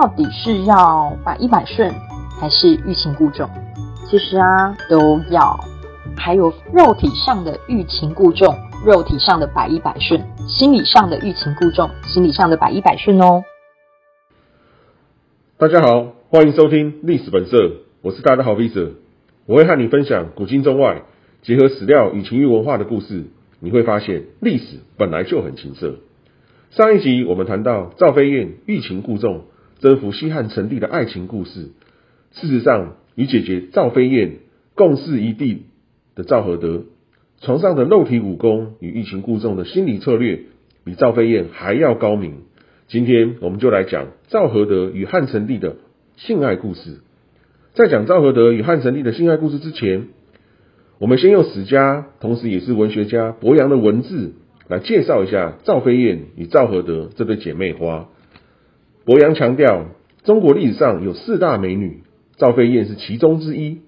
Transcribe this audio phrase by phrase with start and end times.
[0.00, 1.92] 到底是要百依百顺，
[2.40, 3.46] 还是欲擒故纵？
[4.08, 5.60] 其实啊，都要。
[6.16, 10.18] 还有肉体上的欲擒故纵，肉体上的百依百顺；
[10.48, 13.44] 心理上的欲擒故纵，心理上的百依百顺哦。
[15.58, 17.58] 大家好，欢迎收听历史本色，
[18.00, 18.92] 我是大家的好 V 者，
[19.44, 21.02] 我会和你分享古今中外
[21.42, 23.26] 结合史料与情欲文化的故事。
[23.58, 25.96] 你会发现，历史本来就很情色。
[26.70, 29.42] 上一集我们谈到赵飞燕欲擒故纵
[29.80, 31.70] 征服西汉成帝的爱情故事。
[32.32, 34.36] 事实上，与姐姐赵飞燕
[34.74, 35.62] 共事一地
[36.14, 36.84] 的赵合德，
[37.40, 40.40] 床上的肉体武功与欲擒故纵的心理策略，
[40.84, 42.42] 比赵飞燕还要高明。
[42.88, 45.76] 今天我们就来讲赵合德与汉成帝的
[46.16, 46.98] 性爱故事。
[47.72, 50.08] 在讲赵合德与汉成帝的性爱故事之前，
[50.98, 54.34] 我们先用史家，同时也是文学家博洋的文字。
[54.68, 58.08] 来介绍一下赵飞燕与赵合德这对姐妹花。
[59.10, 59.86] 博洋强调，
[60.22, 62.04] 中国历史上有四大美女，
[62.36, 63.78] 赵飞燕是其中之一。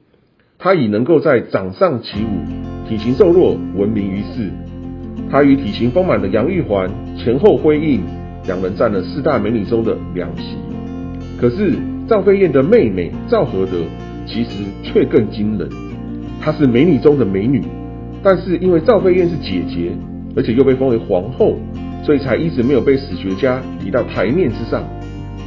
[0.58, 4.50] 她以能够在掌上起舞、体型瘦弱闻名于世。
[5.30, 8.00] 她与体型丰满的杨玉环前后辉映，
[8.48, 10.56] 两人占了四大美女中的两席。
[11.40, 11.72] 可是
[12.08, 13.78] 赵飞燕的妹妹赵合德
[14.26, 15.68] 其实却更惊人，
[16.40, 17.62] 她是美女中的美女，
[18.24, 19.92] 但是因为赵飞燕是姐姐。
[20.34, 21.58] 而且又被封为皇后，
[22.06, 24.82] 所以才一直没有被史学家提到台面之上。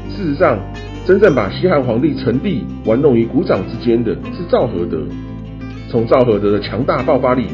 [0.09, 0.59] 事实上，
[1.05, 4.99] 真正把西汉皇帝成帝玩弄于股掌之间的是赵合德。
[5.89, 7.47] 从赵合德的强大爆发力，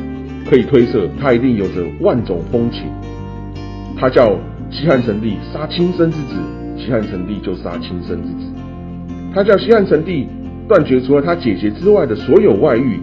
[0.49, 2.83] 可以推测他一定有着万种风情。
[3.97, 4.37] 他叫
[4.69, 6.35] 西汉成帝杀亲生之子，
[6.77, 8.51] 西汉成帝就杀亲生之子。
[9.33, 10.27] 他叫西汉成帝
[10.67, 12.99] 断绝除了他姐姐之外的所有外遇，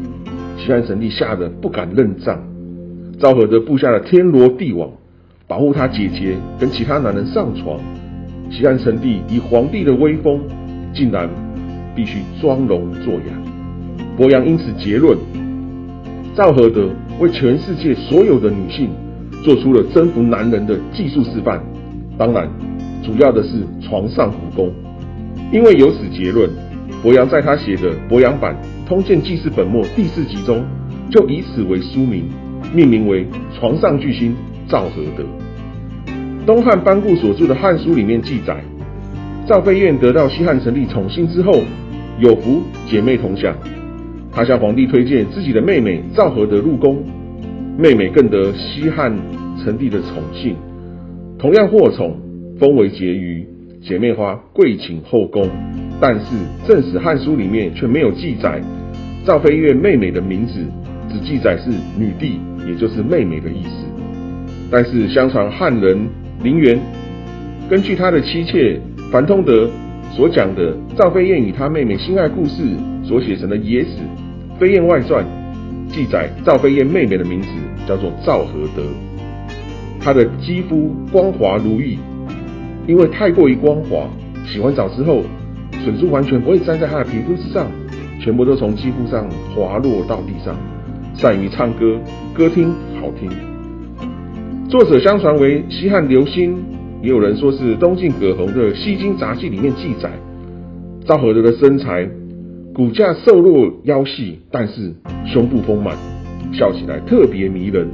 [0.56, 2.40] 西汉成帝吓得不敢认账。
[3.18, 4.90] 赵合德布下了天罗地网，
[5.46, 7.78] 保护他姐姐跟其他男人上床。
[8.50, 10.40] 西汉成帝以皇帝的威风，
[10.94, 11.28] 竟然
[11.94, 13.32] 必须装聋作哑。
[14.16, 15.16] 伯阳因此结论：
[16.34, 16.88] 赵合德
[17.20, 18.90] 为全世界所有的女性
[19.44, 21.62] 做出了征服男人的技术示范。
[22.16, 22.48] 当然，
[23.04, 24.72] 主要的是床上武功。
[25.52, 26.50] 因为有此结论，
[27.02, 28.56] 伯阳在他写的《伯阳版
[28.86, 30.64] 通鉴纪事本末》第四集中，
[31.10, 32.24] 就以此为书名。
[32.74, 34.34] 命名为床上巨星
[34.68, 35.24] 赵合德。
[36.48, 38.56] 东汉班固所著的《汉书》里面记载，
[39.46, 41.60] 赵飞燕得到西汉成帝宠幸之后，
[42.18, 43.54] 有福姐妹同享。
[44.32, 47.04] 他向皇帝推荐自己的妹妹赵合德入宫，
[47.76, 49.14] 妹妹更得西汉
[49.62, 50.56] 成帝的宠幸，
[51.38, 52.16] 同样获宠，
[52.58, 53.46] 封为婕妤，
[53.82, 55.46] 姐妹花跪请后宫。
[56.00, 56.34] 但是
[56.66, 58.58] 正史《汉书》里面却没有记载
[59.26, 60.54] 赵飞燕妹妹的名字，
[61.12, 62.40] 只记载是女帝。
[62.66, 63.84] 也就是妹妹的意思，
[64.70, 66.08] 但是相传汉人
[66.42, 66.78] 林园
[67.68, 69.68] 根据他的妻妾樊通德
[70.12, 73.90] 所讲的赵飞燕与他妹妹心爱故事所写成的《野史·
[74.58, 75.24] 飞燕外传》，
[75.92, 77.48] 记载赵飞燕妹妹的名字
[77.86, 78.82] 叫做赵合德，
[80.00, 81.98] 她的肌肤光滑如玉，
[82.86, 84.08] 因为太过于光滑，
[84.46, 85.22] 洗完澡之后
[85.84, 87.66] 水珠完全不会粘在她的皮肤之上，
[88.20, 90.54] 全部都从肌肤上滑落到地上。
[91.14, 91.98] 善于唱歌，
[92.32, 93.47] 歌听好听。
[94.68, 96.54] 作者相传为西汉刘歆，
[97.02, 100.10] 也有人说是东晋葛洪的《西京杂记》里面记载，
[101.06, 102.06] 赵合德的身材
[102.74, 104.92] 骨架瘦弱腰细，但是
[105.24, 105.96] 胸部丰满，
[106.52, 107.88] 笑起来特别迷人。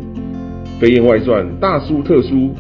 [0.81, 2.51] 《飞燕外传》大书特书，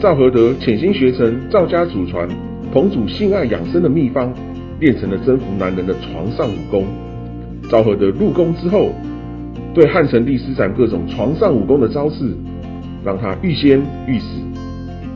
[0.00, 2.26] 赵合德潜心学成赵家祖传
[2.72, 4.32] 同主性爱养生的秘方，
[4.80, 6.86] 练成了征服男人的床上武功。
[7.70, 8.92] 赵合德入宫之后。
[9.74, 12.34] 对汉成帝施展各种床上武功的招式，
[13.04, 14.26] 让他欲仙欲死。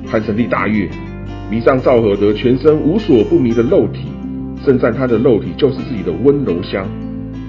[0.07, 0.89] 汉成帝大悦，
[1.51, 4.09] 迷上赵合德全身无所不迷的肉体，
[4.65, 6.87] 盛赞他的肉体就是自己的温柔乡，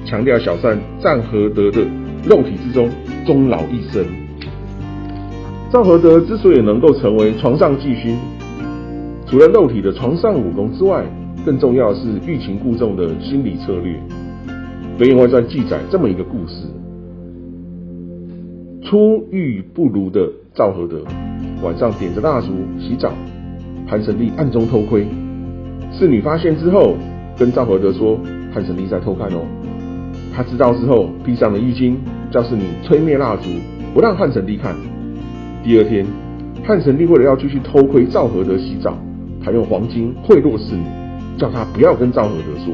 [0.05, 1.81] 强调小三战合德的
[2.23, 2.89] 肉体之中
[3.25, 4.05] 终老一生。
[5.72, 8.17] 赵合德之所以能够成为床上巨星，
[9.25, 11.03] 除了肉体的床上武功之外，
[11.46, 13.99] 更重要的是欲擒故纵的心理策略。
[14.97, 16.67] 《飞燕外传》记载这么一个故事。
[18.84, 21.03] 出狱不如的赵合德，
[21.64, 22.47] 晚上点着蜡烛
[22.78, 23.14] 洗澡，
[23.88, 25.08] 汉成帝暗中偷窥，
[25.94, 26.96] 侍女发现之后，
[27.38, 28.20] 跟赵合德说
[28.53, 29.40] 汉成帝在偷看哦。
[30.35, 31.96] 他知道之后，披上了浴巾，
[32.30, 33.50] 叫侍女吹灭蜡烛，
[33.94, 34.76] 不让汉成帝看。
[35.64, 36.06] 第二天，
[36.66, 38.97] 汉成帝为了要继续偷窥赵合德洗澡，
[39.41, 40.84] 他用黄金贿赂侍女，
[41.38, 42.74] 叫他不要跟赵合德说。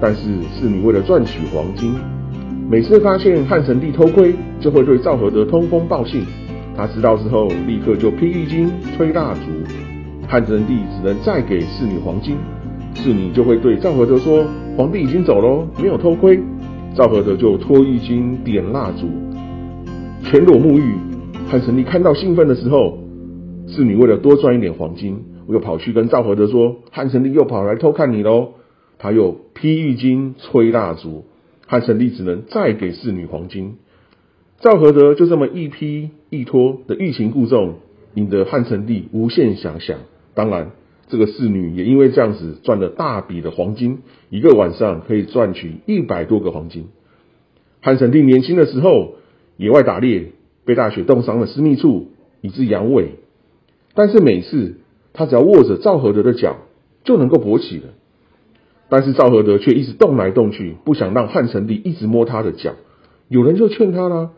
[0.00, 0.22] 但是
[0.54, 1.92] 侍女为了赚取黄金。
[2.66, 6.24] 每次发现汉成帝偷窥，就会对赵合德通风报信。
[6.74, 9.40] 他知道之后，立刻就披浴巾、吹蜡烛。
[10.26, 12.36] 汉成帝只能再给侍女黄金。
[12.94, 14.46] 侍女就会对赵合德说
[14.78, 16.40] ：“皇帝已经走喽，没有偷窥。”
[16.96, 19.08] 赵合德就脱浴巾、点蜡烛、
[20.22, 20.94] 全裸沐浴。
[21.46, 22.98] 汉成帝看到兴奋的时候，
[23.68, 28.54] 侍女为了多赚一点黄金，我又跑去跟赵合德说：“汉成帝又跑来偷看你喽。”
[28.98, 31.24] 他又披浴巾、吹蜡烛，
[31.74, 33.78] 汉成帝只能再给侍女黄金。
[34.60, 37.80] 赵合德就这么一披一拖的欲擒故纵，
[38.14, 39.98] 引得汉成帝无限遐想。
[40.34, 40.70] 当然。
[41.06, 43.98] 这个侍女也因为这样子赚了大笔的黄金，
[44.30, 46.86] 一个晚上可以赚取一百多个黄金。
[47.82, 49.16] 汉成帝年轻的时候
[49.58, 50.32] 野外打猎，
[50.64, 52.08] 被大雪冻伤了私密处，
[52.40, 53.08] 以致阳痿。
[53.94, 54.76] 但是每次
[55.12, 56.56] 他只要握着赵合德的脚，
[57.04, 57.88] 就能够勃起了。
[58.94, 62.74] 但是赵合德却一直动来动去，不想让汉成帝一直摸他的脚。
[63.26, 64.30] 有人就劝他啦：“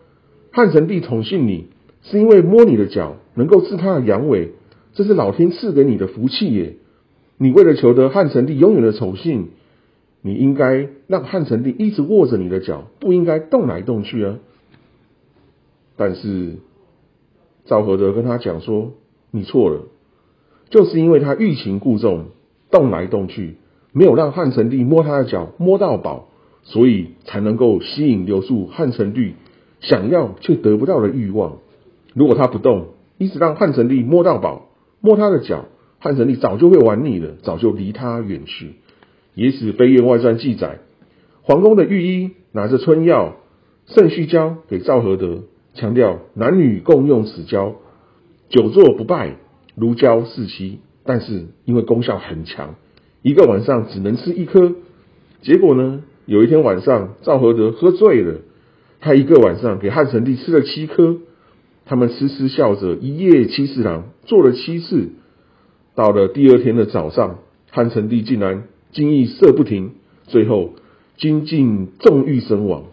[0.50, 1.67] 汉成帝宠幸你，
[2.00, 4.53] 是因为摸你的脚能够治他的阳痿。”
[4.94, 6.76] 这是老天赐给你的福气耶！
[7.37, 9.49] 你为了求得汉成帝永远的宠幸，
[10.23, 14.38] 你应该让汉成帝一直握着你的脚，不应该动来动去啊。
[15.99, 16.55] 但是
[17.67, 18.93] 赵合德跟他讲说
[19.31, 19.82] ：“你错了，
[20.70, 22.29] 就是因为他欲擒故纵，
[22.70, 23.56] 动来动去，
[23.96, 26.28] 没有让汉成帝摸他的脚摸到宝，
[26.64, 29.32] 所以才能够吸引留住汉成帝
[29.81, 31.56] 想要却得不到的欲望。
[32.12, 34.69] 如果他不动，一直让汉成帝摸到宝。”
[35.00, 35.64] 摸他的脚，
[35.98, 38.66] 汉成帝早就会玩腻了，早就离他远去。
[39.34, 40.78] 《野史飞燕外传》记载，
[41.43, 43.37] 皇宫的御医拿着春药
[43.87, 45.44] 肾虚胶给赵合德，
[45.75, 47.76] 强调男女共用此胶，
[48.50, 49.37] 久坐不败，
[49.75, 50.81] 如胶似漆。
[51.04, 52.75] 但是因为功效很强，
[53.26, 54.75] 一个晚上只能吃一颗。
[55.43, 58.37] 结果呢，有一天晚上赵合德喝醉了，
[59.00, 61.17] 他一个晚上给汉成帝吃了七颗。
[61.87, 65.08] 他们痴痴笑着，一夜七次郎，做了七次。
[65.96, 67.40] 到了第二天的早上，
[67.73, 68.62] 汉成帝竟然
[68.93, 69.94] 精液射不停，
[70.29, 70.75] 最后
[71.17, 72.84] 精尽重欲身亡。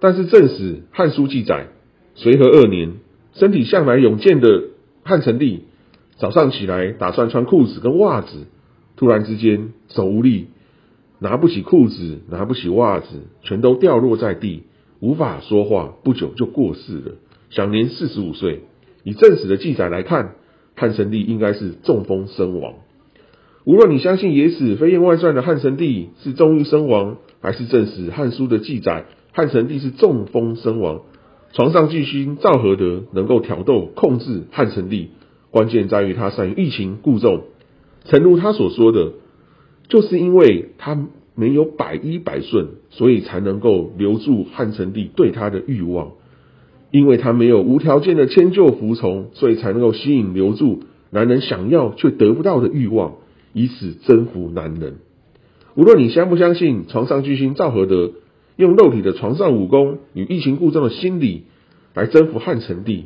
[0.00, 1.66] 但是正史《汉书》记载，
[2.14, 2.94] 随和二年，
[3.34, 4.62] 身体向来勇健的
[5.02, 5.64] 汉成帝，
[6.16, 8.46] 早上起来打算穿裤子跟袜子，
[8.98, 10.48] 突然之间手无力，
[11.20, 13.06] 拿不起裤子，拿不起袜子，
[13.42, 14.64] 全都掉落在地，
[15.00, 17.12] 无法说话，不久就过世了。
[17.50, 18.64] 享年四十五岁。
[19.04, 20.34] 以正史的记载来看，
[20.74, 22.74] 汉成帝应该是中风身亡。
[23.64, 31.02] 无论你相信《野史飞燕外传》的汉成帝是中郁身亡，还是正史《汉书》的记载汉成帝是中风身亡，
[31.52, 35.10] 床上巨星赵合德能够挑逗控制汉成帝，
[35.52, 37.44] 关键在于他善于欲擒故纵。
[38.08, 39.12] 诚如他所说的，
[39.88, 46.12] 就是因为他没有百依百顺，所以才能够留住汉成帝对他的欲望。
[46.90, 53.16] 因为他没有无条件的迁就服从，所以才能够吸引留住男人想要却得不到的欲望，
[53.52, 54.96] 以此征服男人。
[55.74, 58.12] 无论你相不相信床上巨星赵合德
[58.56, 61.44] 用肉体的床上武功与欲擒故纵的心理
[61.94, 63.04] 来征服汉成帝，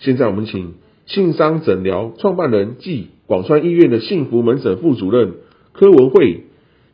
[0.00, 0.74] 现在我们请
[1.06, 5.36] 信商诊疗创办人暨广川医院的幸福门诊副主任
[5.72, 6.44] 柯文慧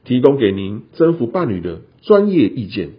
[0.05, 2.91] 提供给您征服伴侣的专业意见。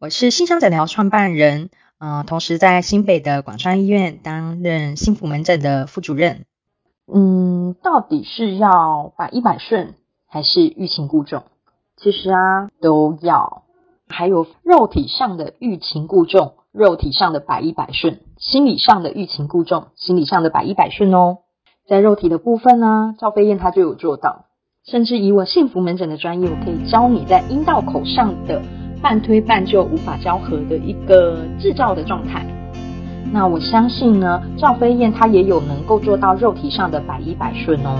[0.00, 1.68] 我是新商诊疗创办人。
[1.98, 6.46] 嗯，同时在新北的广川医院担任幸福门诊的副主任。
[7.06, 9.94] 嗯，到底是要百依百顺
[10.26, 11.44] 还是欲擒故纵？
[11.98, 13.64] 其实啊，都要。
[14.08, 21.38] 还有肉体上的欲擒故纵，肉体上的百依百顺；心理上的欲擒故纵，心理上的百依百顺哦。
[21.86, 24.46] 在肉体的部分呢，赵飞燕她就有做到，
[24.86, 28.62] 甚至以我幸福门诊的专业，我可以教你在阴道口上的。
[29.02, 32.46] 半推半就、无法交合的一个制造的状态。
[33.30, 37.98] 那我相信呢，赵飞燕她也有能够做到肉体上的百依百顺哦。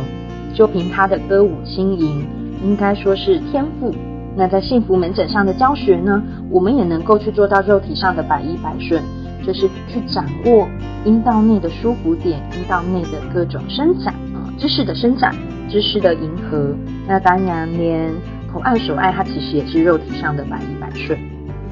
[0.55, 2.27] 就凭她的歌舞轻盈，
[2.63, 3.95] 应该说是天赋。
[4.35, 9.03] 那在幸福门诊上的教学呢，我们也能够去做到肉体上的百依百顺，
[9.47, 10.69] 就是去掌握
[11.05, 15.35] 阴道内的舒服点、阴道内的各种伸展啊，知识的伸展、
[15.69, 16.75] 知识的迎合。
[17.07, 18.13] 那当然连。
[18.55, 21.19] 口爱手爱，它其实也是肉体上的百依百顺。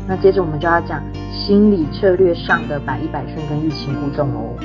[0.08, 1.00] 那接着我们就要讲
[1.32, 4.56] 心理策略上的百依百顺跟欲擒故纵哦。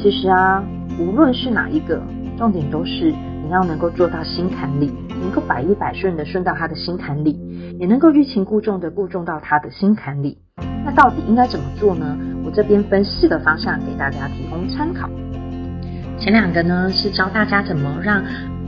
[0.00, 0.64] 其实啊，
[0.98, 2.00] 无论是哪一个，
[2.38, 3.12] 重点都是
[3.44, 7.38] 你要能够做到心坎里，能够百依百顺的顺到他的心坎里，
[7.78, 10.38] 也能够欲擒故纵的故纵到他的心坎里。
[10.84, 12.16] 那到底应该怎么做呢？
[12.44, 15.08] 我这边分四个方向给大家提供参考。
[16.18, 18.22] 前两个呢是教大家怎么让。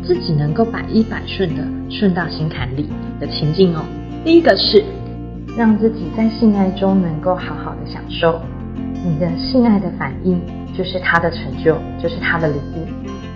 [0.04, 3.82] 自己能够百依百顺的顺到心坎里的情境哦。
[4.24, 4.84] 第一个是
[5.56, 8.40] 让自己在性爱中能够好好的享受，
[9.04, 10.40] 你的性爱的反应
[10.78, 12.86] 就是他的成就，就是他的礼物。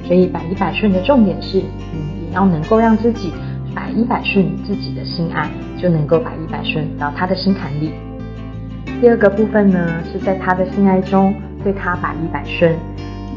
[0.07, 3.33] 所以百依百顺的重点是，你也要能够让自己
[3.75, 7.91] 百依百顺自己的心爱，就能够百依百顺到他的心坎里。
[9.01, 12.77] 第二个部分呢，是在他的性爱中对他百依百顺，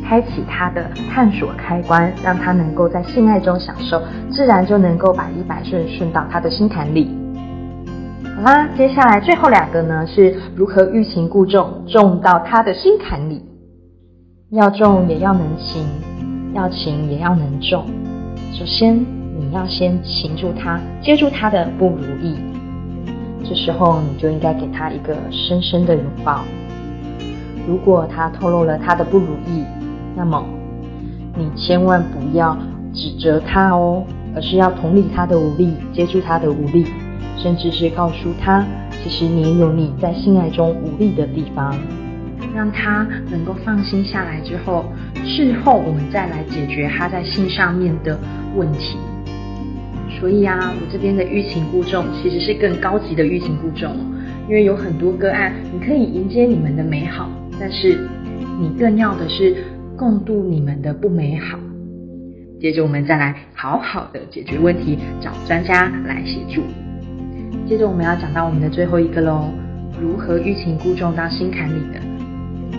[0.03, 7.17] 开启他的探索开关，让他能够在性爱中享受，自然就能够百依百顺顺到他的心坎里。
[8.35, 13.41] 好啦，接下来最后两个呢，是如何欲擒故纵，纵到他的心坎里。
[14.51, 15.87] 要重也要能擒，
[16.53, 17.85] 要擒也要能重。
[18.51, 18.97] 首先，
[19.39, 22.35] 你要先擒住他，接住他的不如意。
[23.43, 26.43] 这时候，你就应该给他一个深深的拥抱。
[27.67, 29.63] 如果他透露了他的不如意，
[30.15, 30.43] 那么
[31.37, 32.57] 你千万不要
[32.93, 34.03] 指责他哦，
[34.35, 36.85] 而是要同理他的无力，接住他的无力，
[37.37, 38.65] 甚至是告诉他，
[39.03, 41.75] 其实你也有你在性爱中无力的地方，
[42.53, 44.85] 让他能够放心下来之后，
[45.25, 48.17] 事后我们再来解决他在性上面的
[48.55, 48.97] 问题。
[50.19, 53.99] 所以啊，我这边的欲擒故纵其实是更高级的欲擒故纵哦，
[54.47, 57.29] 因为有很多个案，你可以迎接你们的美好，
[57.59, 57.97] 但是
[58.59, 59.55] 你更要的是
[59.97, 61.59] 共度你们的不美好。
[62.61, 66.61] 接着我们再来好好的解决问题，找专家来协助。
[67.67, 69.49] 接着我们要讲到我们的最后一个喽，
[70.01, 71.99] 如何欲擒故纵到心坎里的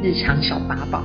[0.03, 1.03] 日常小法宝，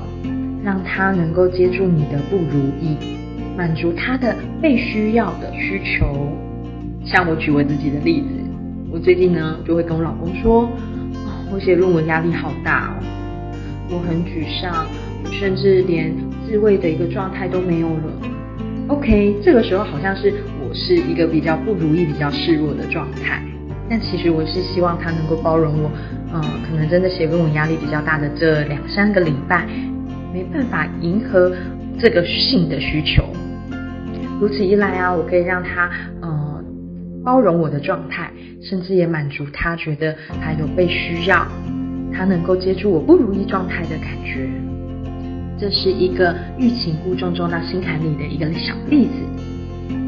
[0.63, 3.18] 让他能够接住你的不如意。
[3.59, 6.31] 满足他的被需要的需求，
[7.03, 8.27] 像我举我自己的例子，
[8.89, 10.71] 我最近呢就会跟我老公说，
[11.51, 13.03] 我写论文压力好大哦，
[13.91, 14.87] 我很沮丧，
[15.29, 16.15] 甚至连
[16.47, 18.03] 自慰的一个状态都没有了。
[18.87, 20.33] OK，这个时候好像是
[20.65, 23.43] 我是一个比较不如意、比较示弱的状态，
[23.89, 25.91] 但其实我是希望他能够包容我，
[26.33, 29.67] 嗯，可能真的写论文压力比较大的这两三个礼拜，
[30.33, 31.51] 没办法迎合
[31.99, 33.21] 这个性的需求。
[34.39, 35.89] 如此一来啊，我可以让他
[36.21, 36.63] 呃
[37.25, 38.31] 包容我的状态，
[38.61, 41.45] 甚至也满足他觉得他有被需要，
[42.13, 44.49] 他能够接住我不如意状态的感觉。
[45.59, 49.11] 这是一个欲擒故纵中到心坎里的一个小例子。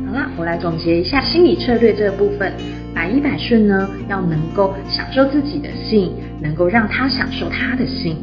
[0.07, 2.53] 好了，我来总结一下心理策略这个部分：
[2.95, 8.15] 百依百顺呢，要能够享受自己的性，能够让他享受他的性；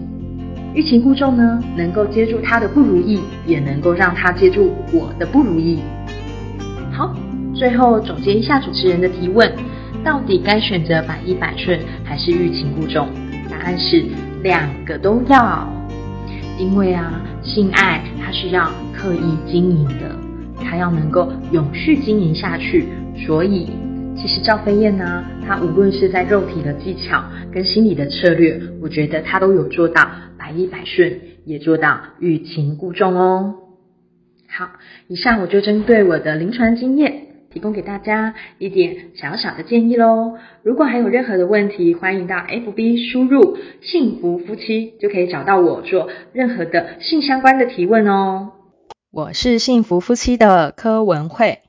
[0.75, 5.81] 欲擒故纵呢，能够接住他的不如意，也能够让他接住我的不如意。
[6.99, 7.15] 好，
[7.55, 9.49] 最后总结一下主持人的提问：
[10.05, 13.07] 到底该选择百依百顺还是欲擒故纵？
[13.49, 14.05] 答案是
[14.43, 15.73] 两个都要。
[16.59, 20.11] 因为啊，性爱它是要刻意经营的，
[20.61, 22.89] 它要能够永续经营下去。
[23.25, 23.69] 所以，
[24.17, 30.05] 其实赵飞燕呢，她无论是在肉体的技巧跟心理的策略，我觉得她都有做到
[30.37, 33.55] 百依百顺，也做到欲擒故纵哦。
[34.59, 34.71] 好，
[35.07, 40.37] 以上我就针对我的临床经验，提供给大家一点小小的建议喽。
[40.65, 48.51] 如果还有任何的问题，欢迎到 FB 输入“幸福夫妻”，就可以找到我做任何的性相关的提问哦。
[49.13, 51.61] 我是幸福夫妻的柯文慧，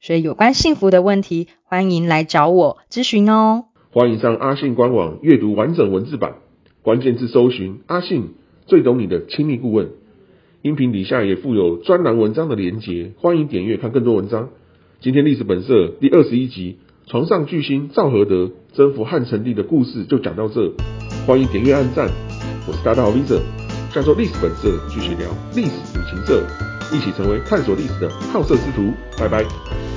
[0.00, 3.64] 所以有关幸福的问题，欢迎来找我咨询哦。
[3.90, 6.34] 欢迎上阿信官网阅读完整文字版，
[6.82, 8.34] 关键字搜寻“阿信
[8.66, 9.88] 最懂你的亲密顾问”。
[10.62, 14.50] 音频底下也附有专栏文章的连结，欢迎点阅看更多文章。
[15.00, 16.76] 今天历史本色第二十一集，
[17.08, 20.72] 床上巨星赵合德征服汉成帝的故事就讲到这，
[21.26, 22.08] 欢迎点阅按赞。
[22.68, 23.40] 我是大大好 Visa，
[23.92, 26.46] 下周历史本色继续聊历史旅行社，
[26.94, 28.92] 一起成为探索历史的好色之徒。
[29.18, 29.91] 拜拜。